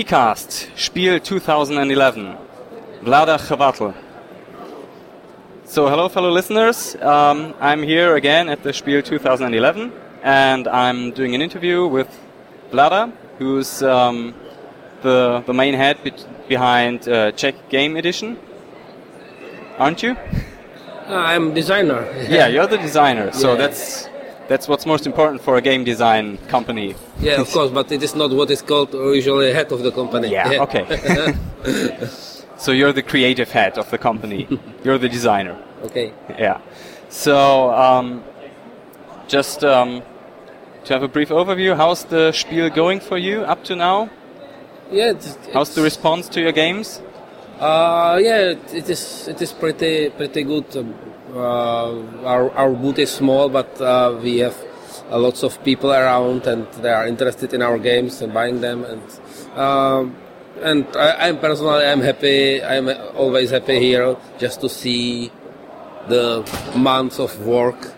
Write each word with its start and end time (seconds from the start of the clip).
PCAST 0.00 0.68
Spiel 0.76 1.18
2011. 1.20 2.36
Vlaada 3.02 3.38
Chvátil. 3.38 3.94
So, 5.64 5.88
hello, 5.88 6.10
fellow 6.10 6.28
listeners. 6.30 6.94
Um, 7.00 7.54
I'm 7.62 7.82
here 7.82 8.14
again 8.14 8.50
at 8.50 8.62
the 8.62 8.74
Spiel 8.74 9.00
2011, 9.00 9.90
and 10.22 10.68
I'm 10.68 11.12
doing 11.12 11.34
an 11.34 11.40
interview 11.40 11.86
with 11.86 12.08
Vlaada, 12.70 13.10
who's 13.38 13.82
um, 13.82 14.34
the 15.00 15.42
the 15.46 15.54
main 15.54 15.72
head 15.72 15.96
be 16.04 16.12
behind 16.46 17.08
uh, 17.08 17.32
Czech 17.32 17.54
Game 17.70 17.96
Edition. 17.96 18.36
Aren't 19.78 20.02
you? 20.02 20.14
Uh, 21.08 21.14
I'm 21.14 21.54
designer. 21.54 22.04
yeah, 22.28 22.48
you're 22.48 22.66
the 22.66 22.76
designer. 22.76 23.32
So 23.32 23.52
Yeah. 23.52 23.58
that's 23.66 24.10
that's 24.48 24.68
what's 24.68 24.86
most 24.86 25.06
important 25.06 25.42
for 25.42 25.56
a 25.56 25.60
game 25.60 25.84
design 25.84 26.38
company. 26.48 26.94
Yeah, 27.20 27.40
of 27.40 27.50
course, 27.50 27.70
but 27.70 27.90
it 27.92 28.02
is 28.02 28.14
not 28.14 28.30
what 28.30 28.50
is 28.50 28.62
called 28.62 28.92
usually 28.92 29.52
head 29.52 29.72
of 29.72 29.82
the 29.82 29.92
company. 29.92 30.28
Yeah, 30.28 30.62
okay. 30.62 31.34
So 32.58 32.72
you're 32.72 32.92
the 32.92 33.02
creative 33.02 33.50
head 33.52 33.76
of 33.76 33.90
the 33.90 33.98
company. 33.98 34.48
you're 34.84 34.98
the 34.98 35.08
designer. 35.08 35.62
okay. 35.84 36.12
Yeah. 36.38 36.60
So 37.10 37.70
um, 37.70 38.24
just 39.28 39.62
um, 39.62 40.02
to 40.84 40.92
have 40.94 41.02
a 41.02 41.08
brief 41.08 41.28
overview, 41.28 41.76
how's 41.76 42.04
the 42.04 42.32
Spiel 42.32 42.70
going 42.70 43.00
for 43.00 43.18
you 43.18 43.42
up 43.42 43.62
to 43.64 43.76
now? 43.76 44.08
Yeah. 44.90 45.10
It's, 45.10 45.36
How's 45.52 45.74
the 45.74 45.82
response 45.82 46.28
to 46.30 46.40
your 46.40 46.52
games? 46.52 47.02
Uh, 47.58 48.18
yeah, 48.22 48.52
it, 48.52 48.74
it 48.74 48.90
is. 48.90 49.28
It 49.28 49.40
is 49.42 49.52
pretty 49.52 50.10
pretty 50.10 50.42
good. 50.44 50.76
Um, 50.76 50.94
our 51.34 52.50
our 52.52 52.72
booth 52.72 52.98
is 52.98 53.10
small, 53.10 53.48
but 53.48 53.80
uh, 53.80 54.16
we 54.22 54.38
have 54.38 54.56
uh, 55.10 55.18
lots 55.18 55.42
of 55.42 55.62
people 55.64 55.92
around, 55.92 56.46
and 56.46 56.66
they 56.82 56.90
are 56.90 57.06
interested 57.06 57.52
in 57.54 57.62
our 57.62 57.78
games 57.78 58.22
and 58.22 58.32
buying 58.32 58.60
them. 58.60 58.84
And 58.84 59.02
um, 59.58 60.14
and 60.62 60.86
I, 60.96 61.28
I'm 61.28 61.38
personally 61.38 61.84
I'm 61.84 62.00
happy. 62.00 62.62
I'm 62.62 62.88
always 63.16 63.50
happy 63.50 63.78
here 63.78 64.16
just 64.38 64.60
to 64.60 64.68
see 64.68 65.30
the 66.08 66.44
months 66.76 67.18
of 67.18 67.34
work 67.46 67.92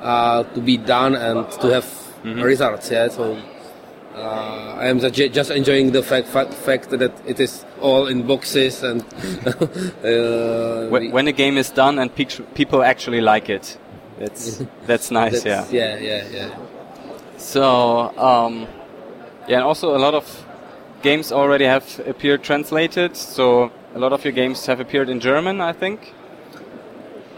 uh, 0.00 0.44
to 0.44 0.60
be 0.60 0.76
done 0.76 1.14
and 1.14 1.50
to 1.60 1.68
have 1.68 1.86
results. 2.24 2.90
Yeah, 2.90 3.08
so. 3.08 3.36
Uh, 4.14 4.76
I 4.76 4.88
am 4.88 4.98
ju- 4.98 5.28
just 5.28 5.50
enjoying 5.52 5.92
the 5.92 6.02
fact, 6.02 6.26
fact 6.26 6.52
fact 6.52 6.90
that 6.90 7.12
it 7.24 7.38
is 7.38 7.64
all 7.80 8.06
in 8.08 8.26
boxes 8.26 8.82
and 8.82 9.02
uh, 10.04 10.88
When, 10.88 11.10
when 11.12 11.28
a 11.28 11.32
game 11.32 11.56
is 11.58 11.70
done 11.70 11.98
and 11.98 12.10
people 12.54 12.82
actually 12.82 13.20
like 13.20 13.48
it, 13.48 13.78
that's 14.18 14.62
that's 14.86 15.10
nice. 15.10 15.44
Yeah. 15.44 15.62
that's- 15.64 15.72
yeah, 15.72 15.98
yeah, 15.98 16.24
yeah. 16.32 16.56
So 17.36 17.64
um, 18.18 18.66
yeah, 19.48 19.56
and 19.56 19.64
also 19.64 19.96
a 19.96 19.98
lot 19.98 20.14
of 20.14 20.24
games 21.02 21.32
already 21.32 21.64
have 21.64 21.84
appeared 22.06 22.42
translated. 22.42 23.16
So 23.16 23.70
a 23.94 23.98
lot 23.98 24.12
of 24.12 24.24
your 24.24 24.32
games 24.32 24.66
have 24.66 24.80
appeared 24.80 25.08
in 25.08 25.20
German, 25.20 25.60
I 25.60 25.72
think. 25.72 26.12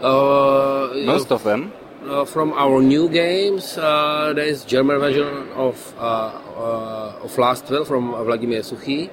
Uh, 0.01 0.89
Most 1.05 1.31
of 1.31 1.43
them. 1.43 1.71
uh, 2.05 2.25
from 2.25 2.51
our 2.53 2.81
new 2.81 3.07
games, 3.07 3.77
uh, 3.77 4.33
there 4.35 4.45
is 4.45 4.65
German 4.65 4.99
version 4.99 5.47
of 5.55 5.75
uh, 5.97 6.03
uh, 6.57 7.23
of 7.23 7.37
Last 7.37 7.69
Will 7.69 7.85
from 7.85 8.11
Vladimir 8.11 8.59
Suchy, 8.61 9.09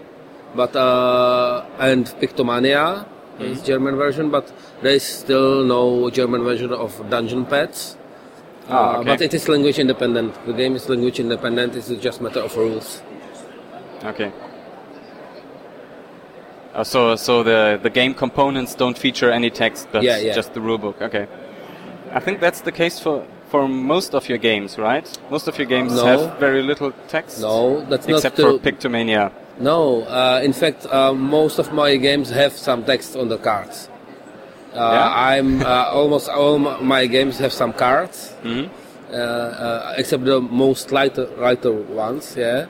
but 0.54 0.74
uh, 0.76 1.64
and 1.78 2.06
Pictomania 2.20 3.06
is 3.38 3.62
German 3.62 3.96
version, 3.96 4.30
but 4.30 4.52
there 4.82 4.92
is 4.94 5.02
still 5.02 5.64
no 5.64 6.10
German 6.10 6.42
version 6.44 6.72
of 6.72 6.92
Dungeon 7.10 7.46
Petz. 7.46 7.96
Ah, 8.68 8.96
Uh, 8.96 8.98
okay. 9.00 9.08
But 9.10 9.20
it 9.22 9.34
is 9.34 9.48
language 9.48 9.78
independent. 9.78 10.34
The 10.46 10.52
game 10.52 10.76
is 10.76 10.88
language 10.88 11.18
independent. 11.20 11.74
It's 11.76 11.88
just 12.02 12.20
matter 12.20 12.40
of 12.40 12.56
rules. 12.56 13.02
Okay. 14.04 14.30
Uh, 16.74 16.84
so 16.84 17.16
so 17.16 17.42
the 17.42 17.78
the 17.82 17.90
game 17.90 18.14
components 18.14 18.74
don't 18.76 18.96
feature 18.98 19.30
any 19.32 19.50
text, 19.50 19.88
but 19.92 20.02
Yeah, 20.02 20.18
yeah. 20.18 20.34
just 20.34 20.54
the 20.54 20.60
rulebook. 20.60 21.00
Okay. 21.02 21.26
I 22.12 22.20
think 22.20 22.40
that's 22.40 22.60
the 22.62 22.72
case 22.72 23.00
for 23.00 23.24
for 23.50 23.66
most 23.68 24.14
of 24.14 24.28
your 24.28 24.38
games, 24.38 24.78
right? 24.78 25.06
Most 25.30 25.48
of 25.48 25.58
your 25.58 25.66
games 25.66 25.92
No. 25.94 26.04
have 26.04 26.38
very 26.38 26.62
little 26.62 26.92
text. 27.08 27.40
No, 27.40 27.80
that's 27.90 28.06
not 28.06 28.16
except 28.18 28.36
for. 28.36 28.58
Pictomania. 28.58 29.30
No, 29.60 30.02
uh, 30.04 30.40
in 30.42 30.52
fact, 30.52 30.86
uh, 30.90 31.12
most 31.12 31.58
of 31.58 31.72
my 31.72 31.96
games 31.96 32.30
have 32.30 32.52
some 32.52 32.84
text 32.84 33.16
on 33.16 33.28
the 33.28 33.38
cards. 33.38 33.88
Uh, 34.74 34.78
Yeah? 34.78 35.12
I'm 35.32 35.60
uh, 35.62 35.90
almost 35.92 36.28
all 36.28 36.58
my 36.58 37.06
games 37.06 37.38
have 37.38 37.52
some 37.52 37.72
cards, 37.72 38.32
Mhm. 38.44 38.68
uh, 39.12 39.16
uh, 39.16 39.94
except 39.98 40.24
the 40.24 40.40
most 40.40 40.92
lighter, 40.92 41.26
lighter 41.36 41.72
ones. 41.72 42.36
Yeah, 42.36 42.66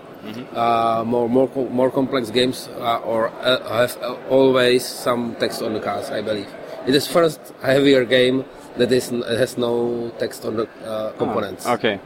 uh, 0.57 1.05
more 1.07 1.29
more 1.29 1.49
co- 1.49 1.69
more 1.71 1.91
complex 1.91 2.31
games 2.31 2.69
uh, 2.81 2.99
or 3.13 3.31
uh, 3.45 3.59
have 3.81 3.97
uh, 4.03 4.17
always 4.31 4.83
some 4.85 5.37
text 5.39 5.63
on 5.63 5.73
the 5.75 5.81
cards. 5.81 6.11
I 6.11 6.23
believe 6.23 6.49
it 6.89 6.95
is 6.95 7.07
first 7.07 7.41
heavier 7.63 8.05
game 8.05 8.45
that 8.79 8.91
is 8.93 9.11
has 9.41 9.57
no 9.59 10.11
text 10.19 10.45
on 10.45 10.57
the 10.57 10.67
uh, 10.85 11.13
components. 11.19 11.67
Okay. 11.67 12.01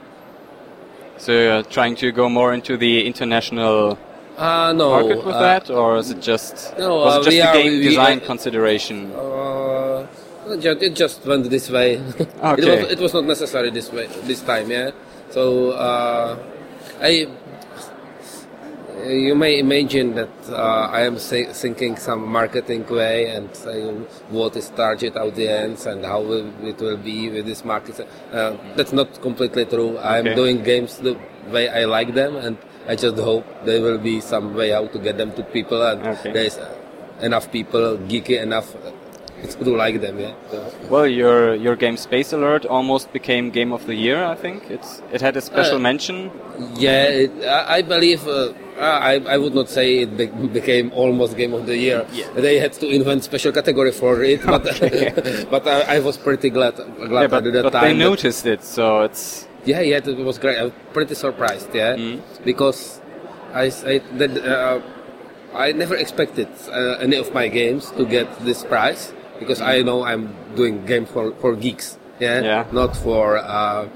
So 1.17 1.33
you're 1.33 1.63
trying 1.63 1.95
to 2.03 2.11
go 2.13 2.29
more 2.29 2.53
into 2.53 2.77
the 2.77 3.07
international 3.07 3.97
Uh, 4.37 4.73
no, 4.73 4.91
market 4.91 5.25
with 5.25 5.35
uh, 5.37 5.41
that, 5.41 5.71
or 5.71 5.97
is 5.97 6.11
it 6.11 6.21
just 6.21 6.77
no, 6.77 6.97
was 6.97 7.17
uh, 7.17 7.21
it 7.21 7.25
just 7.25 7.37
we 7.37 7.41
a 7.41 7.53
game 7.53 7.83
design 7.83 8.21
uh, 8.21 8.27
consideration? 8.27 9.13
Uh, 9.13 10.07
it 10.49 10.95
just 10.95 11.25
went 11.25 11.49
this 11.49 11.71
way. 11.71 11.95
it, 12.19 12.29
Okay. 12.43 12.83
was, 12.83 12.93
it 12.93 12.99
was 12.99 13.15
not 13.15 13.25
necessary 13.25 13.71
this 13.71 13.93
way 13.93 14.07
this 14.25 14.43
time, 14.43 14.71
yeah. 14.71 14.91
So 15.31 15.71
uh, 15.71 16.37
I, 17.01 17.29
you 19.07 19.35
may 19.37 19.59
imagine 19.61 20.15
that 20.17 20.31
uh, 20.51 20.89
I 20.91 21.03
am 21.03 21.17
thinking 21.17 21.97
some 21.97 22.27
marketing 22.27 22.87
way 22.89 23.31
and 23.31 23.55
saying 23.55 24.07
what 24.31 24.57
is 24.57 24.69
target 24.71 25.17
audience 25.17 25.87
and 25.87 26.05
how 26.05 26.21
will, 26.23 26.51
it 26.67 26.79
will 26.81 26.97
be 26.97 27.31
with 27.31 27.47
this 27.47 27.65
market. 27.65 28.01
Uh, 28.33 28.57
that's 28.75 28.93
not 28.93 29.21
completely 29.23 29.65
true. 29.65 29.97
I 29.99 30.19
am 30.19 30.27
Okay. 30.27 30.35
doing 30.35 30.63
games 30.65 30.99
the 30.99 31.17
way 31.51 31.69
I 31.69 31.85
like 31.85 32.15
them, 32.15 32.37
and 32.37 32.57
I 32.89 32.95
just 32.97 33.17
hope 33.19 33.45
there 33.65 33.81
will 33.81 33.99
be 33.99 34.21
some 34.21 34.55
way 34.55 34.71
how 34.71 34.87
to 34.87 34.99
get 34.99 35.17
them 35.17 35.33
to 35.33 35.43
people, 35.43 35.83
and 35.83 36.07
Okay. 36.07 36.33
there 36.33 36.45
is 36.45 36.59
enough 37.21 37.51
people 37.51 37.97
geeky 38.09 38.41
enough 38.43 38.69
to 39.65 39.71
like 39.77 40.01
them. 40.01 40.19
Yeah. 40.21 40.33
So, 40.51 40.59
Well, 40.91 41.07
your 41.07 41.55
your 41.55 41.77
game 41.77 41.97
Space 41.97 42.33
Alert 42.33 42.65
almost 42.67 43.13
became 43.13 43.51
Game 43.51 43.73
of 43.73 43.83
the 43.87 43.95
Year. 43.95 44.25
I 44.25 44.35
think 44.45 44.59
it's 44.71 45.03
it 45.13 45.21
had 45.21 45.37
a 45.37 45.41
special 45.41 45.77
Uh, 45.77 45.91
mention. 45.91 46.31
yeah, 46.77 47.05
it, 47.23 47.31
I, 47.45 47.77
I 47.79 47.83
believe. 47.83 48.27
Uh, 48.29 48.53
I, 48.81 49.21
I 49.35 49.39
would 49.39 49.55
not 49.55 49.69
say 49.69 49.87
it 50.03 50.17
be, 50.17 50.27
became 50.61 50.91
almost 50.93 51.37
game 51.37 51.55
of 51.55 51.65
the 51.65 51.77
year. 51.77 52.05
Yeah. 52.13 52.27
They 52.35 52.59
had 52.59 52.73
to 52.83 52.89
invent 52.89 53.23
special 53.23 53.53
category 53.53 53.93
for 53.93 54.21
it, 54.25 54.41
but 54.45 54.65
but 55.55 55.63
I, 55.69 55.97
I 55.97 55.99
was 56.01 56.17
pretty 56.19 56.51
glad 56.51 56.75
glad 57.11 57.23
Yeah, 57.23 57.29
but, 57.29 57.47
at 57.47 57.53
that 57.53 57.63
but 57.63 57.73
time. 57.73 57.85
they 57.85 57.95
noticed 58.11 58.47
it, 58.47 58.65
so 58.65 59.03
it's 59.03 59.47
Yeah, 59.65 59.81
yeah, 59.81 59.97
it 59.97 60.19
was 60.19 60.39
great. 60.39 60.59
I 60.59 60.65
was 60.65 60.73
pretty 60.93 61.15
surprised. 61.15 61.75
Yeah, 61.75 61.97
Mm. 61.97 62.21
because 62.45 63.01
I, 63.53 63.65
I 63.87 63.99
that 64.19 64.33
uh, 64.45 64.81
I 65.55 65.73
never 65.73 65.97
expected 65.97 66.49
uh, 66.69 66.99
any 67.01 67.17
of 67.17 67.33
my 67.33 67.49
games 67.49 67.91
to 67.97 68.05
get 68.05 68.27
this 68.45 68.65
prize 68.65 69.13
because 69.39 69.61
I 69.61 69.83
know 69.83 70.05
I'm 70.05 70.35
doing 70.57 70.85
games 70.87 71.09
for, 71.11 71.33
for 71.41 71.55
geeks. 71.57 71.99
Yeah, 72.21 72.43
Yeah. 72.43 72.65
not 72.73 72.97
for 72.97 73.39
uh, 73.39 73.89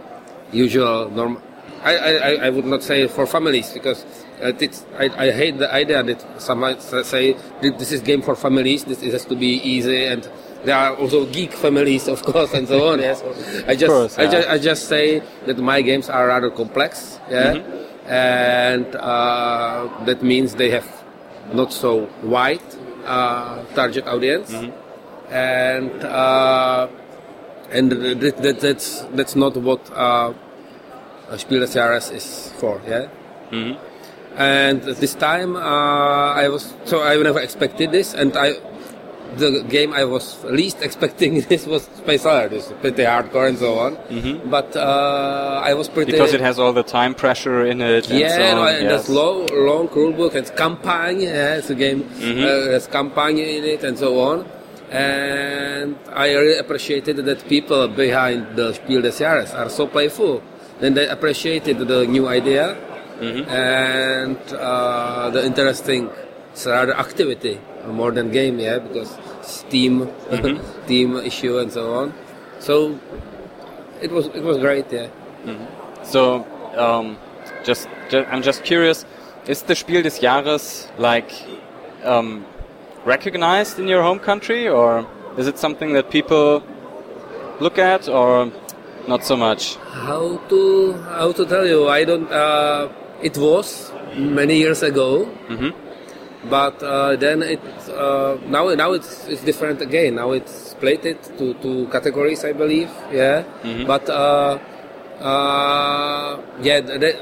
usual 0.53 1.11
norm. 1.11 1.43
I, 1.84 1.95
I, 1.97 2.31
I- 2.47 2.51
would 2.51 2.65
not 2.67 2.83
say 2.83 3.07
for 3.07 3.27
families 3.27 3.71
because 3.73 4.05
it's, 4.41 4.84
I, 4.99 5.05
I 5.27 5.31
hate 5.31 5.59
the 5.59 5.73
idea 5.73 6.03
that 6.03 6.43
some 6.43 6.59
might 6.61 6.83
say 6.83 7.37
this 7.62 7.93
is 7.93 8.01
game 8.01 8.23
for 8.23 8.34
families. 8.34 8.83
This 8.84 9.03
it 9.03 9.12
has 9.12 9.25
to 9.27 9.37
be 9.37 9.61
easy 9.62 10.07
and. 10.07 10.28
There 10.65 10.77
are 10.77 10.97
also 10.97 11.25
geek 11.27 11.53
families, 11.53 12.09
of 12.09 12.23
course, 12.23 12.53
and 12.53 12.67
so 12.67 12.89
on. 12.93 12.99
Yes, 12.99 13.23
I 13.67 13.75
just, 13.77 13.87
course, 13.87 14.19
I 14.19 14.27
just, 14.27 14.49
I 14.49 14.59
just 14.59 14.89
say 14.89 15.23
that 15.47 15.59
my 15.59 15.83
games 15.83 16.09
are 16.11 16.27
rather 16.27 16.51
complex, 16.51 17.19
yeah, 17.31 17.55
Mm-hmm. 17.55 18.11
and 18.11 18.97
uh, 18.97 19.89
that 20.05 20.23
means 20.23 20.55
they 20.57 20.71
have 20.71 20.89
not 21.53 21.73
so 21.73 22.09
wide 22.22 22.60
uh, 23.07 23.63
target 23.75 24.07
audience, 24.07 24.51
Mm-hmm. 24.51 25.33
and 25.33 26.05
uh, 26.05 26.89
and 27.71 27.93
that, 27.93 28.37
that, 28.43 28.61
that's 28.61 29.03
that's 29.15 29.37
not 29.37 29.57
what 29.57 29.81
uh, 29.95 30.33
Spiel 31.37 31.61
des 31.61 31.66
Jahres 31.78 32.11
is 32.13 32.53
for, 32.59 32.81
yeah. 32.89 33.07
Mm-hmm. 33.53 33.77
And 34.37 34.83
this 34.83 35.15
time 35.15 35.57
uh, 35.57 36.33
I 36.34 36.49
was 36.49 36.75
so 36.84 37.03
I 37.03 37.16
never 37.22 37.41
expected 37.41 37.93
this, 37.93 38.15
and 38.15 38.37
I 38.37 38.54
the 39.36 39.63
game 39.69 39.92
I 39.92 40.04
was 40.04 40.42
least 40.45 40.83
expecting 40.83 41.41
this 41.48 41.66
was 41.66 41.83
Space 41.84 42.25
Alert. 42.25 42.53
It's 42.53 42.72
pretty 42.80 43.03
hardcore 43.03 43.48
and 43.48 43.59
so 43.59 43.78
on. 43.78 43.97
Mm-hmm. 43.97 44.51
But 44.51 44.77
uh, 44.77 45.63
I 45.65 45.75
was 45.75 45.89
pretty 45.89 46.13
because 46.13 46.34
it 46.34 46.41
has 46.41 46.59
all 46.59 46.72
the 46.72 46.83
time 46.83 47.15
pressure 47.15 47.66
in 47.66 47.80
it. 47.80 48.10
And 48.10 48.19
yeah, 48.19 48.36
so 48.36 48.54
no, 48.57 48.66
and 48.66 48.84
yes. 48.84 48.92
that's 48.92 49.09
long, 49.09 49.47
long 49.53 49.89
rule 49.89 50.13
book. 50.13 50.34
It's 50.34 50.51
campaign. 50.51 51.21
Yeah, 51.21 51.57
it's 51.57 51.71
a 51.71 51.75
game. 51.75 52.04
Mm-hmm. 52.04 52.41
Uh, 52.41 52.47
there's 52.71 52.86
campaign 52.86 53.39
in 53.39 53.65
it 53.65 53.84
and 53.84 53.98
so 53.98 54.21
on. 54.21 54.47
And 54.91 55.98
I 56.13 56.33
really 56.33 56.59
appreciated 56.59 57.16
that 57.16 57.47
people 57.47 57.89
behind 57.89 58.57
the 58.57 58.72
Spiel 58.72 59.03
des 59.03 59.10
Jahres 59.21 59.54
are 59.54 59.69
so 59.69 59.86
playful. 59.86 60.42
Then 60.80 60.95
they 60.95 61.07
appreciated 61.09 61.78
the 61.78 62.07
new 62.07 62.27
idea, 62.27 62.77
and 63.21 64.39
uh, 64.53 65.28
the 65.30 65.45
interesting 65.45 66.09
rather 66.65 66.97
activity 66.97 67.60
more 67.93 68.11
than 68.13 68.31
game, 68.31 68.59
yeah, 68.59 68.79
because 68.79 69.17
it's 69.41 69.63
team 69.65 70.09
team 70.87 71.17
issue 71.17 71.59
and 71.59 71.73
so 71.73 71.95
on. 71.95 72.13
So 72.61 72.99
it 74.01 74.11
was 74.11 74.27
it 74.27 74.43
was 74.43 74.59
great, 74.59 74.87
yeah. 74.93 75.09
So, 76.05 76.45
um, 76.77 77.17
just, 77.65 77.89
ju- 78.11 78.25
I'm 78.31 78.43
just 78.43 78.65
curious, 78.65 79.05
is 79.47 79.63
the 79.63 79.75
Spiel 79.75 80.03
des 80.03 80.11
Jahres 80.21 80.89
like 80.99 81.31
um, 82.05 82.45
recognized 83.05 83.79
in 83.79 83.89
your 83.89 84.03
home 84.03 84.19
country, 84.19 84.69
or 84.69 85.07
is 85.37 85.47
it 85.47 85.59
something 85.59 85.93
that 85.95 86.11
people 86.11 86.63
look 87.61 87.79
at, 87.79 88.09
or 88.09 88.51
not 89.07 89.25
so 89.25 89.37
much? 89.37 89.77
How 89.77 90.39
to 90.49 90.93
how 91.19 91.33
to 91.33 91.45
tell 91.47 91.67
you? 91.67 91.89
I 91.89 92.05
don't. 92.05 92.31
Uh, 92.31 92.89
it 93.23 93.37
was 93.37 93.93
many 94.17 94.59
years 94.59 94.83
ago, 94.83 95.29
but 96.47 96.83
uh, 96.83 97.17
then 97.17 97.43
it 97.43 97.61
uh, 97.91 98.37
now 98.47 98.69
now 98.75 98.93
it's 98.93 99.27
it's 99.29 99.43
different 99.43 99.81
again. 99.83 100.15
Now 100.17 100.31
it's 100.33 100.53
split 100.79 101.05
it 101.05 101.23
to 101.39 101.55
two 101.59 101.89
categories, 101.91 102.45
I 102.45 102.53
believe. 102.53 102.91
Yeah, 103.13 103.43
but. 103.87 104.09
Uh, 104.09 104.59
uh, 105.21 106.39
yeah, 106.63 106.81
the, 106.81 106.99
the- 106.99 107.19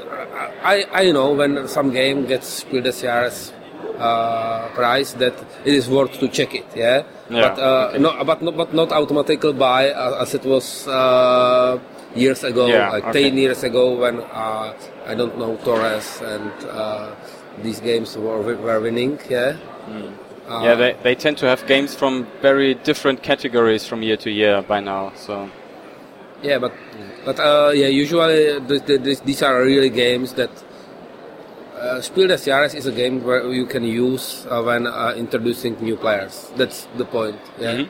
I 0.63 0.85
I 0.93 1.11
know 1.11 1.33
when 1.33 1.67
some 1.67 1.89
game 1.91 2.25
gets 2.27 2.47
Spiel 2.61 2.81
des 2.81 2.93
Jahres 3.01 3.51
uh, 3.97 4.67
prize 4.77 5.13
that 5.17 5.33
it 5.65 5.73
is 5.73 5.89
worth 5.89 6.13
to 6.19 6.27
check 6.27 6.53
it. 6.53 6.65
Yeah, 6.75 7.03
Yeah, 7.29 7.41
but 7.49 7.55
uh, 7.57 7.89
okay. 7.89 7.97
no, 7.99 8.09
but 8.23 8.41
not 8.41 8.55
but 8.57 8.69
not 8.73 8.91
automatically 8.91 9.53
buy 9.53 9.89
as 10.21 10.33
it 10.35 10.45
was 10.45 10.87
uh, 10.87 11.79
years 12.15 12.43
ago, 12.43 12.67
Yeah, 12.67 12.89
like 12.93 13.05
okay. 13.09 13.29
ten 13.29 13.37
years 13.37 13.63
ago 13.63 13.97
when 13.97 14.21
uh, 14.21 14.73
I 15.07 15.13
don't 15.15 15.37
know 15.37 15.57
Torres 15.65 16.21
and 16.21 16.53
uh, 16.69 17.11
these 17.63 17.79
games 17.79 18.17
were 18.17 18.41
were 18.55 18.79
winning. 18.79 19.19
Yeah. 19.29 19.57
Uh, 20.47 20.63
yeah, 20.63 20.75
they, 20.75 20.95
they 21.03 21.15
tend 21.15 21.37
to 21.39 21.45
have 21.45 21.67
games 21.67 21.93
from 21.93 22.25
very 22.41 22.73
different 22.73 23.21
categories 23.21 23.85
from 23.85 24.01
year 24.01 24.15
to 24.17 24.31
year 24.31 24.61
by 24.61 24.79
now. 24.79 25.11
So, 25.15 25.49
Yeah, 26.41 26.59
but 26.59 26.71
but 27.25 27.39
uh, 27.39 27.71
yeah, 27.75 27.87
usually 27.87 28.59
th 28.67 28.85
th 28.85 29.03
th 29.03 29.19
these 29.25 29.41
are 29.43 29.61
really 29.63 29.89
games 29.89 30.33
that. 30.33 30.51
Uh, 31.77 32.01
Spiel 32.01 32.27
des 32.27 32.41
Jahres 32.41 32.73
is 32.73 32.87
a 32.87 32.91
game 32.91 33.21
where 33.23 33.53
you 33.53 33.65
can 33.67 33.83
use 33.83 34.47
uh, 34.49 34.63
when 34.63 34.87
uh, 34.87 35.13
introducing 35.15 35.77
new 35.79 35.95
players. 35.95 36.49
That's 36.57 36.87
the 36.97 37.05
point. 37.05 37.37
Yeah. 37.59 37.73
Mhm. 37.85 37.87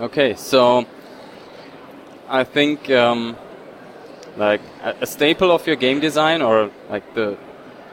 okay, 0.00 0.34
so 0.34 0.84
I 2.28 2.42
think 2.44 2.90
um, 2.90 3.36
like 4.36 4.60
a, 4.82 5.06
staple 5.06 5.50
of 5.50 5.66
your 5.66 5.76
game 5.76 6.00
design, 6.00 6.42
or 6.42 6.70
like 6.90 7.14
the 7.14 7.36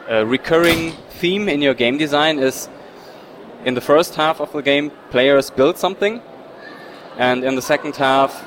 uh, 0.10 0.25
recurring 0.25 0.92
theme 1.19 1.48
in 1.50 1.62
your 1.62 1.74
game 1.74 1.98
design, 1.98 2.40
is 2.40 2.69
in 3.66 3.74
the 3.75 3.81
first 3.81 4.16
half 4.16 4.42
of 4.42 4.51
the 4.51 4.62
game, 4.62 4.92
players 5.10 5.50
build 5.50 5.78
something, 5.78 6.22
and 7.18 7.44
in 7.44 7.56
the 7.56 7.62
second 7.62 7.95
half, 7.95 8.45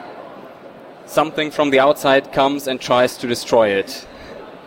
something 1.06 1.50
from 1.50 1.70
the 1.70 1.80
outside 1.80 2.32
comes 2.32 2.66
and 2.66 2.80
tries 2.80 3.16
to 3.18 3.26
destroy 3.26 3.68
it. 3.68 4.06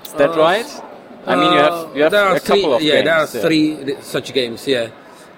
Is 0.05 0.13
that 0.13 0.31
Uh, 0.31 0.39
right? 0.39 0.81
I 1.27 1.35
mean, 1.35 1.51
you 1.53 1.59
have 1.59 1.95
you 1.95 2.03
have 2.03 2.11
there 2.11 2.25
are 2.25 2.35
a 2.35 2.39
couple 2.39 2.63
three, 2.63 2.73
of 2.73 2.81
yeah, 2.81 2.93
games. 2.93 3.05
there 3.05 3.17
are 3.17 3.27
three 3.27 3.95
such 4.01 4.33
games. 4.33 4.65
Yeah, 4.67 4.87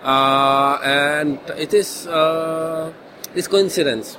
uh, 0.04 0.78
and 0.84 1.40
it 1.58 1.74
is 1.74 2.08
uh, 2.08 2.94
it's 3.36 3.48
coincidence. 3.48 4.18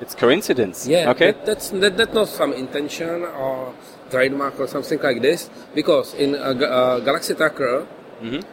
It's 0.00 0.14
coincidence. 0.14 0.86
Yeah, 0.86 1.10
Okay. 1.10 1.32
that, 1.32 1.46
that's 1.46 1.70
that, 1.70 1.96
that's 1.96 2.12
not 2.14 2.28
some 2.28 2.52
intention 2.52 3.24
or 3.24 3.72
trademark 4.10 4.60
or 4.60 4.66
something 4.68 5.00
like 5.00 5.22
this. 5.22 5.48
Because 5.74 6.12
in 6.14 6.34
uh, 6.34 6.52
uh, 6.52 7.00
Galaxy 7.00 7.34
Trucker, 7.34 7.86
Mhm. 8.22 8.44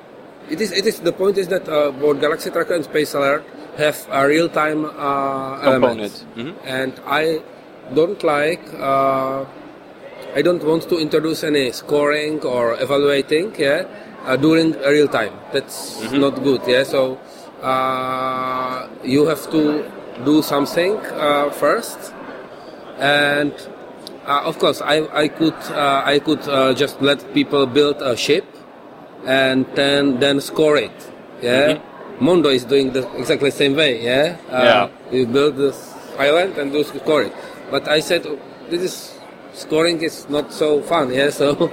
it 0.49 0.59
is 0.61 0.71
it 0.71 0.85
is 0.87 0.99
the 0.99 1.11
point 1.11 1.37
is 1.37 1.47
that 1.47 1.67
uh, 1.67 1.91
both 1.91 2.19
Galaxy 2.21 2.49
Trucker 2.49 2.73
and 2.75 2.83
Space 2.85 3.13
Alert 3.13 3.43
have 3.77 3.97
a 4.11 4.27
real 4.27 4.47
time 4.47 4.85
uh, 4.85 5.59
elements, 5.67 6.23
Mhm. 6.37 6.53
and 6.63 6.93
I 7.05 7.41
don't 7.93 8.23
like. 8.23 8.63
Uh, 8.79 9.43
I 10.35 10.41
don't 10.41 10.63
want 10.63 10.87
to 10.89 10.97
introduce 10.97 11.43
any 11.43 11.71
scoring 11.71 12.39
or 12.41 12.73
evaluating, 12.81 13.53
yeah, 13.59 13.83
uh, 14.25 14.35
during 14.35 14.73
real 14.81 15.07
time. 15.07 15.33
That's 15.53 15.99
not 16.11 16.41
good, 16.43 16.61
yeah. 16.65 16.83
So 16.87 17.19
uh, 17.61 18.87
you 19.03 19.25
have 19.27 19.43
to 19.51 19.61
do 20.25 20.42
something 20.42 20.98
uh, 20.98 21.50
first, 21.51 22.13
and 23.00 23.54
uh, 24.25 24.42
of 24.45 24.60
course, 24.60 24.81
I 24.81 25.07
I 25.13 25.27
could 25.27 25.57
uh, 25.71 26.01
I 26.06 26.19
could 26.19 26.42
uh, 26.48 26.74
just 26.74 27.01
let 27.01 27.19
people 27.33 27.65
build 27.65 28.01
a 28.01 28.15
ship, 28.15 28.45
and 29.25 29.65
then 29.75 30.19
then 30.19 30.39
score 30.42 30.77
it, 30.77 30.95
yeah. 31.42 31.80
Mondo 32.19 32.50
is 32.50 32.63
doing 32.63 32.94
the 32.94 33.04
exactly 33.18 33.50
the 33.50 33.56
same 33.57 33.75
way, 33.75 34.01
yeah. 34.04 34.38
Uh, 34.50 34.63
Yeah. 34.63 34.89
You 35.12 35.25
build 35.27 35.57
this 35.57 35.94
island 36.19 36.57
and 36.57 36.71
do 36.71 36.83
score 36.83 37.24
it, 37.24 37.33
but 37.71 37.88
I 37.88 38.00
said 38.00 38.25
oh, 38.25 38.38
this 38.69 38.81
is 38.81 38.95
scoring 39.54 40.01
is 40.01 40.30
not 40.30 40.54
so 40.54 40.81
fun, 40.81 41.12
yeah. 41.13 41.30
So, 41.42 41.69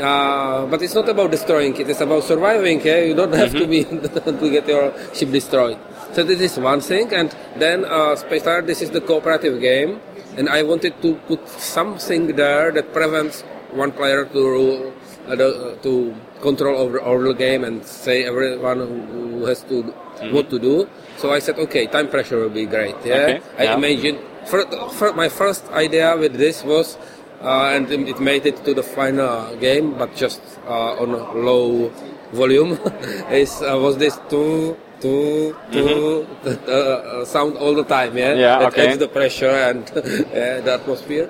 uh, 0.00 0.66
but 0.66 0.80
it's 0.82 0.94
not 0.94 1.08
about 1.08 1.30
destroying 1.30 1.76
it; 1.76 1.90
it's 1.90 2.00
about 2.00 2.24
surviving. 2.24 2.80
Yeah, 2.80 3.00
you 3.04 3.14
don't 3.14 3.34
have 3.34 3.52
to 3.52 3.66
be 3.66 3.84
to 4.40 4.46
get 4.50 4.66
your 4.68 4.92
ship 5.14 5.30
destroyed. 5.30 5.78
So 6.12 6.22
this 6.22 6.40
is 6.40 6.58
one 6.58 6.80
thing, 6.80 7.12
and 7.14 7.34
then 7.56 7.84
uh, 7.84 8.16
Space 8.16 8.42
Star. 8.42 8.60
This 8.60 8.82
is 8.82 8.90
the 8.90 9.00
cooperative 9.00 9.60
game, 9.60 10.00
and 10.36 10.48
I 10.48 10.62
wanted 10.62 11.00
to 11.00 11.14
put 11.26 11.48
something 11.48 12.36
there 12.36 12.70
that 12.72 12.92
prevents 12.92 13.42
one 13.72 13.92
player 13.92 14.26
to 14.26 14.38
rule, 14.38 14.92
uh, 15.26 15.32
uh, 15.32 15.76
to 15.80 16.14
control 16.42 16.76
over, 16.78 17.00
over 17.00 17.28
the 17.28 17.34
game 17.34 17.64
and 17.64 17.84
say 17.86 18.24
everyone 18.24 18.78
who, 18.78 19.46
has 19.46 19.62
to 19.64 19.82
what 20.30 20.50
to 20.50 20.58
do. 20.58 20.86
So 21.16 21.32
I 21.32 21.38
said, 21.40 21.58
okay, 21.58 21.86
time 21.86 22.08
pressure 22.08 22.38
will 22.38 22.50
be 22.52 22.66
great. 22.66 22.94
Yeah, 23.04 23.14
Okay, 23.14 23.40
I 23.58 23.62
yeah. 23.64 23.74
imagine. 23.74 24.18
Fir 24.44 24.66
fir 24.90 25.12
my 25.14 25.28
first 25.28 25.64
idea 25.72 26.16
with 26.16 26.34
this 26.34 26.62
was, 26.62 26.98
uh, 27.40 27.72
and 27.72 27.90
it 27.90 28.20
made 28.20 28.44
it 28.44 28.64
to 28.64 28.74
the 28.74 28.82
final 28.82 29.56
game, 29.56 29.94
but 29.96 30.14
just 30.14 30.42
uh, 30.68 31.00
on 31.00 31.10
low 31.44 31.88
volume. 32.32 32.78
is 33.30 33.62
uh, 33.62 33.78
was 33.80 33.96
this 33.96 34.18
two, 34.28 34.76
two, 35.02 35.56
two 35.72 36.26
uh, 36.70 37.24
sound 37.24 37.56
all 37.58 37.74
the 37.74 37.84
time? 37.84 38.16
Yeah, 38.16 38.30
Mm-hmm. 38.32 38.40
Yeah, 38.40 38.58
that 38.58 38.72
okay. 38.72 38.88
adds 38.88 38.98
the 38.98 39.08
pressure 39.08 39.50
and 39.50 39.82
uh, 39.96 40.62
the 40.64 40.72
atmosphere. 40.80 41.28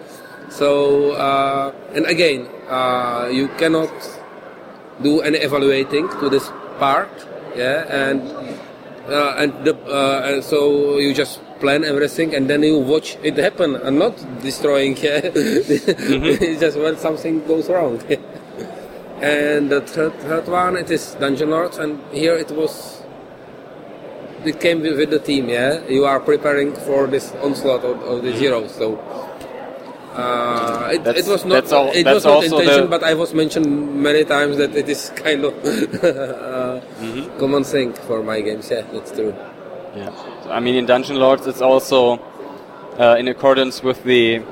So 0.50 1.12
uh, 1.12 1.72
and 1.94 2.04
again, 2.06 2.46
uh, 2.68 3.28
you 3.32 3.48
cannot 3.56 3.90
do 5.02 5.20
any 5.22 5.38
evaluating 5.38 6.08
to 6.20 6.28
this 6.28 6.50
part. 6.78 7.10
Yeah, 7.56 7.84
and 7.88 8.20
uh, 9.08 9.34
and 9.40 9.52
the 9.64 9.74
uh, 9.88 10.28
and 10.28 10.44
so 10.44 10.98
you 10.98 11.12
just 11.14 11.40
plan 11.60 11.84
everything 11.84 12.34
and 12.34 12.48
then 12.50 12.62
you 12.62 12.78
watch 12.78 13.16
it 13.22 13.36
happen 13.36 13.76
and 13.76 13.98
not 13.98 14.14
destroying. 14.42 14.96
Yeah, 15.02 15.20
it's 15.24 16.60
just 16.60 16.78
when 16.78 16.96
something 16.96 17.44
goes 17.46 17.68
wrong. 17.68 18.00
and 19.20 19.70
the 19.70 19.80
third, 19.82 20.12
third 20.20 20.48
one 20.48 20.76
it 20.76 20.90
is 20.90 21.14
Dungeon 21.20 21.50
Lords, 21.50 21.78
and 21.78 22.00
here 22.12 22.34
it 22.36 22.50
was. 22.50 23.01
It 24.46 24.60
came 24.60 24.80
with, 24.82 25.10
the 25.10 25.18
team. 25.18 25.48
Yeah, 25.48 25.86
you 25.88 26.04
are 26.04 26.20
preparing 26.20 26.72
for 26.74 27.06
this 27.06 27.32
onslaught 27.42 27.84
of, 27.84 28.00
of 28.02 28.22
the 28.22 28.32
heroes. 28.32 28.74
So. 28.74 28.98
Uh, 30.14 30.90
it, 30.92 31.06
it 31.06 31.26
was 31.26 31.44
not 31.46 31.72
all- 31.72 31.90
it 31.90 32.04
was 32.04 32.24
not 32.26 32.44
intention, 32.44 32.82
the- 32.82 32.86
but 32.86 33.02
I 33.02 33.14
was 33.14 33.32
mentioned 33.32 33.66
many 34.02 34.24
times 34.24 34.58
that 34.58 34.76
it 34.76 34.86
is 34.88 35.10
kind 35.16 35.42
of 35.46 35.54
uh, 35.64 36.80
Mm-hmm. 37.00 37.38
common 37.38 37.64
thing 37.64 37.94
for 37.94 38.22
my 38.22 38.42
games. 38.42 38.70
Yeah, 38.70 38.82
that's 38.92 39.10
true. 39.10 39.34
Yeah. 39.96 40.12
So, 40.44 40.50
I 40.50 40.60
mean, 40.60 40.74
in 40.74 40.84
Dungeon 40.84 41.16
Lords, 41.16 41.46
it's 41.46 41.62
also 41.62 42.20
uh, 42.98 43.16
in 43.18 43.26
accordance 43.28 43.82
with 43.82 44.04
the 44.04 44.42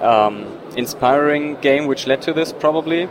um, 0.00 0.44
inspiring 0.76 1.56
game 1.62 1.86
which 1.86 2.06
led 2.06 2.20
to 2.22 2.32
this, 2.34 2.52
probably. 2.52 3.08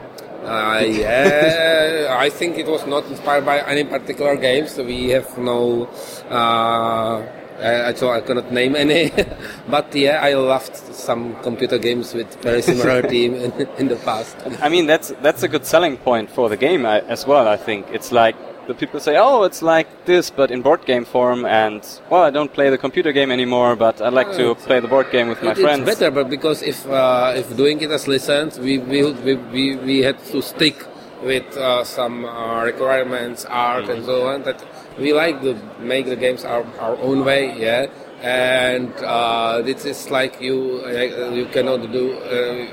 Uh, 0.47 0.79
yeah, 0.79 2.15
I 2.17 2.29
think 2.29 2.57
it 2.57 2.67
was 2.67 2.87
not 2.87 3.05
inspired 3.07 3.45
by 3.45 3.59
any 3.59 3.83
particular 3.83 4.37
game, 4.37 4.67
so 4.67 4.83
we 4.83 5.09
have 5.09 5.37
no. 5.37 5.89
Uh, 6.29 7.21
uh, 7.59 7.93
so 7.95 8.11
I 8.11 8.21
cannot 8.21 8.51
name 8.53 8.75
any, 8.75 9.11
but 9.69 9.93
yeah, 9.93 10.21
I 10.21 10.35
loved 10.35 10.77
some 10.77 11.35
computer 11.41 11.77
games 11.77 12.13
with 12.13 12.33
very 12.41 12.61
similar 12.61 13.01
team 13.13 13.33
in, 13.33 13.51
in 13.77 13.87
the 13.89 13.97
past. 13.97 14.37
I 14.61 14.69
mean, 14.69 14.85
that's 14.85 15.09
that's 15.21 15.43
a 15.43 15.47
good 15.49 15.65
selling 15.65 15.97
point 15.97 16.29
for 16.29 16.47
the 16.47 16.57
game 16.57 16.85
as 16.85 17.27
well. 17.27 17.47
I 17.47 17.57
think 17.57 17.87
it's 17.91 18.11
like 18.13 18.35
the 18.67 18.73
people 18.73 18.99
say, 18.99 19.17
"Oh, 19.17 19.43
it's 19.43 19.61
like 19.61 19.87
this, 20.05 20.29
but 20.29 20.51
in 20.51 20.61
board 20.61 20.85
game 20.85 21.05
form." 21.05 21.45
And 21.45 21.81
well, 22.09 22.23
I 22.23 22.29
don't 22.29 22.51
play 22.53 22.69
the 22.69 22.77
computer 22.77 23.11
game 23.11 23.31
anymore, 23.31 23.75
but 23.75 24.01
I 24.01 24.09
like 24.09 24.33
to 24.35 24.55
play 24.55 24.79
the 24.79 24.87
board 24.87 25.09
game 25.11 25.27
with 25.29 25.41
my 25.41 25.53
friends. 25.53 25.87
It's 25.87 25.99
better, 25.99 26.11
but 26.11 26.29
because 26.29 26.61
if 26.61 26.85
uh, 26.87 27.33
if 27.35 27.55
doing 27.55 27.81
it 27.81 27.91
as 27.91 28.07
license, 28.07 28.59
we 28.59 28.77
we, 28.77 29.11
we, 29.11 29.75
we, 29.75 29.99
had 29.99 30.19
to 30.31 30.41
stick 30.41 30.85
with 31.23 31.47
uh, 31.57 31.83
some 31.83 32.25
uh, 32.25 32.63
requirements, 32.63 33.45
art, 33.45 33.89
and 33.89 34.05
so 34.05 34.27
on. 34.27 34.43
That 34.43 34.63
we 34.99 35.13
like 35.13 35.41
to 35.41 35.55
make 35.79 36.05
the 36.05 36.15
games 36.15 36.45
our, 36.45 36.65
our 36.79 36.97
own 36.97 37.23
way, 37.25 37.57
yeah. 37.57 37.87
And 38.21 38.93
uh, 38.97 39.61
this 39.61 39.85
is 39.85 40.09
like 40.09 40.41
you 40.41 40.83
uh, 40.85 41.31
you 41.31 41.45
cannot 41.45 41.91
do. 41.91 42.13
Uh, 42.17 42.67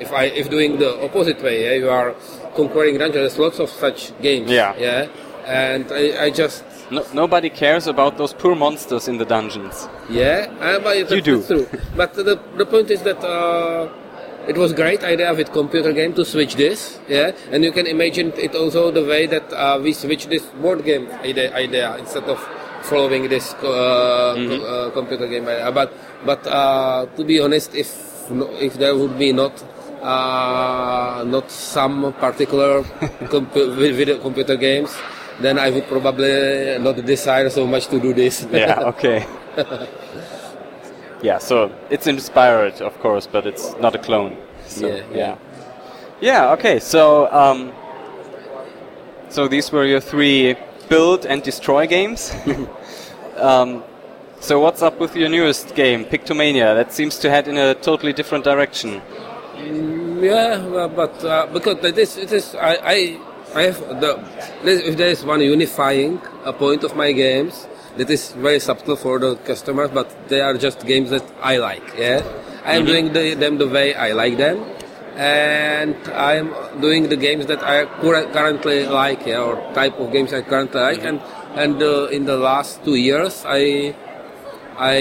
if 0.00 0.12
I 0.12 0.24
if 0.24 0.50
doing 0.50 0.78
the 0.78 1.04
opposite 1.04 1.40
way, 1.42 1.64
yeah, 1.64 1.74
you 1.74 1.90
are 1.90 2.14
conquering 2.56 2.98
dungeons. 2.98 3.14
There's 3.14 3.38
lots 3.38 3.58
of 3.60 3.70
such 3.70 4.18
games. 4.20 4.50
Yeah. 4.50 4.74
yeah, 4.78 5.08
and 5.50 5.84
I, 5.92 6.24
I 6.26 6.30
just 6.30 6.64
No, 6.90 7.02
nobody 7.14 7.50
cares 7.50 7.86
about 7.86 8.12
those 8.18 8.34
poor 8.34 8.54
monsters 8.54 9.06
in 9.08 9.16
the 9.18 9.24
dungeons. 9.36 9.88
yeah, 10.10 10.46
uh, 10.60 10.78
but 10.84 11.10
You 11.10 11.22
do. 11.22 11.42
True. 11.50 11.66
but 11.96 12.14
the 12.14 12.36
the 12.60 12.66
point 12.66 12.90
is 12.90 13.02
that. 13.02 13.18
Uh, 13.24 13.88
it 14.48 14.56
was 14.56 14.72
great 14.72 15.04
idea 15.04 15.30
with 15.36 15.52
computer 15.52 15.92
game 15.92 16.12
to 16.16 16.24
switch 16.24 16.56
this, 16.56 16.98
yeah, 17.08 17.30
and 17.52 17.62
you 17.62 17.70
can 17.70 17.86
imagine 17.86 18.32
it 18.40 18.56
also 18.56 18.90
the 18.90 19.04
way 19.04 19.26
that 19.28 19.44
uh, 19.52 19.78
we 19.84 19.92
switch 19.92 20.26
this 20.32 20.42
board 20.64 20.80
game 20.82 21.04
idea, 21.22 21.52
idea 21.54 21.94
instead 22.00 22.24
of 22.24 22.40
following 22.88 23.28
this 23.28 23.52
uh, 23.60 23.60
co- 24.48 24.64
uh, 24.64 24.90
computer 24.96 25.28
game 25.28 25.44
idea. 25.46 25.70
But 25.70 25.92
but 26.24 26.40
uh, 26.48 27.04
to 27.16 27.22
be 27.22 27.36
honest, 27.38 27.74
if 27.76 27.92
if 28.58 28.74
there 28.80 28.96
would 28.96 29.18
be 29.20 29.30
not 29.30 29.52
uh, 30.02 31.22
not 31.26 31.50
some 31.50 32.12
particular 32.18 32.82
compu- 33.32 33.76
video 33.76 34.18
computer 34.18 34.56
games, 34.56 34.90
then 35.40 35.58
I 35.58 35.70
would 35.70 35.86
probably 35.86 36.78
not 36.78 36.96
desire 37.04 37.50
so 37.50 37.66
much 37.66 37.86
to 37.88 38.00
do 38.00 38.12
this. 38.12 38.46
Yeah, 38.52 38.80
okay. 38.92 39.26
yeah, 41.22 41.38
so 41.38 41.72
it's 41.90 42.06
inspired, 42.06 42.80
of 42.80 42.98
course, 43.00 43.26
but 43.26 43.46
it's 43.46 43.74
not 43.80 43.94
a 43.94 43.98
clone. 43.98 44.36
So, 44.66 44.86
Yeah, 44.86 44.94
yeah. 44.94 45.16
yeah. 45.16 45.36
Yeah, 46.20 46.52
okay. 46.52 46.78
So, 46.80 47.32
um, 47.32 47.72
so 49.30 49.48
these 49.48 49.72
were 49.72 49.86
your 49.86 50.00
three 50.00 50.56
build 50.88 51.24
and 51.24 51.42
destroy 51.42 51.86
games. 51.86 52.32
um, 53.36 53.82
so 54.40 54.60
what's 54.60 54.82
up 54.82 55.00
with 55.00 55.16
your 55.16 55.28
newest 55.28 55.74
game, 55.74 56.04
Pictomania? 56.04 56.74
That 56.74 56.92
seems 56.92 57.18
to 57.20 57.30
head 57.30 57.48
in 57.48 57.56
a 57.56 57.74
totally 57.74 58.12
different 58.12 58.44
direction. 58.44 59.00
Yeah, 60.20 60.88
but 60.94 61.24
uh, 61.24 61.46
because 61.52 61.82
it 61.84 61.96
is, 61.98 62.16
it 62.18 62.32
is, 62.32 62.54
I, 62.54 62.76
I, 62.82 63.20
I 63.54 63.62
have 63.62 63.78
the, 64.00 64.22
if 64.64 64.96
there 64.96 65.08
is 65.08 65.24
one 65.24 65.40
unifying 65.40 66.20
uh, 66.44 66.52
point 66.52 66.84
of 66.84 66.94
my 66.94 67.10
games 67.10 67.66
that 67.96 68.08
is 68.08 68.30
very 68.32 68.60
subtle 68.60 68.94
for 68.94 69.18
the 69.18 69.34
customers, 69.36 69.90
but 69.90 70.28
they 70.28 70.40
are 70.40 70.56
just 70.56 70.86
games 70.86 71.10
that 71.10 71.24
I 71.42 71.56
like. 71.56 71.82
Yeah, 71.98 72.22
I 72.64 72.76
am 72.76 72.84
doing 72.84 73.12
the, 73.12 73.34
them 73.34 73.58
the 73.58 73.66
way 73.66 73.94
I 73.94 74.12
like 74.12 74.36
them, 74.36 74.64
and 75.16 75.96
I 76.14 76.36
am 76.36 76.80
doing 76.80 77.08
the 77.08 77.16
games 77.16 77.46
that 77.46 77.62
I 77.62 77.86
currently 78.00 78.86
like, 78.86 79.26
yeah, 79.26 79.42
or 79.42 79.56
type 79.74 79.98
of 79.98 80.12
games 80.12 80.32
I 80.32 80.42
currently 80.42 80.80
like, 80.80 81.02
and 81.02 81.20
and 81.54 81.82
uh, 81.82 82.06
in 82.06 82.26
the 82.26 82.36
last 82.36 82.84
two 82.84 82.94
years 82.94 83.42
I 83.44 83.94
I 84.78 84.94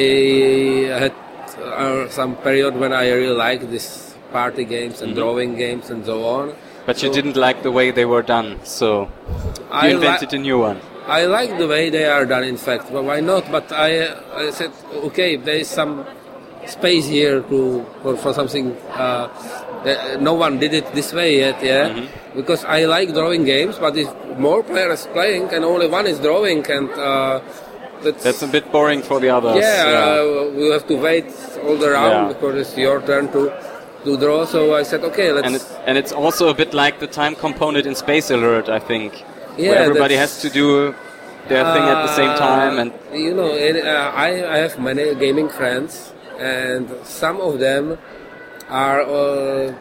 had 0.98 1.13
uh, 1.62 2.10
some 2.10 2.36
period 2.38 2.75
when 2.75 2.94
I 2.94 3.12
really 3.12 3.36
liked 3.36 3.70
this 3.70 4.15
party 4.32 4.65
games 4.65 5.01
and 5.01 5.15
drawing 5.15 5.56
games 5.56 5.89
and 5.91 6.03
so 6.03 6.25
on. 6.25 6.56
But 6.89 7.03
you 7.03 7.10
So 7.10 7.13
didn't 7.13 7.38
like 7.48 7.62
the 7.62 7.72
way 7.79 7.91
they 7.91 8.05
were 8.13 8.24
done, 8.36 8.48
so 8.63 8.88
you 9.05 9.65
I 9.84 9.88
invented 9.96 10.34
a 10.34 10.39
new 10.48 10.58
one. 10.69 10.77
I 11.05 11.25
like 11.38 11.51
the 11.62 11.67
way 11.67 11.84
they 11.91 12.05
are 12.05 12.25
done, 12.25 12.43
in 12.53 12.58
fact. 12.58 12.86
But 12.91 13.03
why 13.10 13.19
not? 13.31 13.43
But 13.51 13.72
I, 13.72 13.89
I 14.43 14.50
said, 14.50 14.72
okay, 15.10 15.36
there 15.36 15.58
is 15.63 15.67
some 15.67 15.93
space 16.65 17.05
here 17.08 17.41
to 17.51 17.86
for, 18.01 18.17
for 18.17 18.34
something. 18.34 18.75
Uh, 19.05 19.29
that 19.86 20.22
no 20.22 20.34
one 20.34 20.58
did 20.60 20.74
it 20.74 20.88
this 20.98 21.13
way 21.13 21.29
yet, 21.38 21.63
yeah. 21.63 22.08
Because 22.36 22.65
I 22.65 22.86
like 22.96 23.13
drawing 23.13 23.43
games, 23.46 23.77
but 23.79 23.96
if 23.96 24.10
more 24.38 24.62
players 24.63 25.05
playing 25.13 25.53
and 25.53 25.63
only 25.63 25.88
one 25.88 26.05
is 26.08 26.19
drawing, 26.19 26.65
and 26.69 26.89
uh, 26.91 27.39
that's, 28.03 28.24
That's 28.24 28.41
a 28.41 28.48
bit 28.48 28.72
boring 28.72 29.01
for 29.01 29.19
the 29.19 29.29
others. 29.29 29.58
yeah, 29.62 30.19
Uh, 30.19 30.51
we 30.58 30.69
have 30.75 30.86
to 30.88 30.96
wait 30.96 31.27
all 31.63 31.77
the 31.77 31.91
round 31.91 32.13
Yeah. 32.13 32.34
because 32.34 32.55
it's 32.63 32.75
your 32.77 33.00
turn 33.10 33.31
to 33.36 33.41
to 34.06 34.18
draw. 34.18 34.46
So 34.46 34.75
I 34.75 34.84
said, 34.84 35.03
okay, 35.03 35.32
let's. 35.32 35.46
and 35.48 35.56
it, 35.56 35.65
and 35.86 35.98
it's 35.98 36.12
also 36.12 36.50
a 36.50 36.53
bit 36.53 36.74
like 36.74 37.00
the 37.00 37.08
time 37.08 37.36
component 37.36 37.86
in 37.86 37.96
Space 37.96 38.29
Alert, 38.32 38.70
I 38.70 38.79
think, 38.79 39.24
Yeah, 39.58 39.70
where 39.70 39.79
everybody 39.79 40.15
has 40.15 40.41
to 40.41 40.50
do 40.50 40.96
their 41.48 41.63
thing 41.74 41.84
at 41.84 42.06
the 42.06 42.15
same 42.15 42.36
time. 42.38 42.79
And 42.79 42.91
Uh, 43.12 43.15
you 43.15 43.34
know, 43.34 43.48
it, 43.53 43.75
uh, 43.86 44.12
I, 44.15 44.56
I 44.56 44.58
have 44.58 44.79
many 44.79 45.15
gaming 45.15 45.50
friends, 45.50 46.13
and 46.39 46.89
some 47.03 47.41
of 47.41 47.60
them 47.60 47.98
are 48.70 49.01
uh, 49.01 49.74